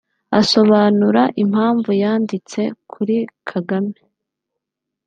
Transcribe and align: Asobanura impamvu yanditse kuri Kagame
Asobanura 0.41 1.23
impamvu 1.43 1.89
yanditse 2.03 2.61
kuri 2.91 3.17
Kagame 3.49 3.97